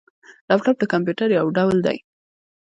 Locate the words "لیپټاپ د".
0.49-0.83